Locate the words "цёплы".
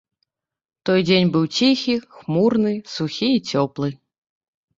3.53-3.89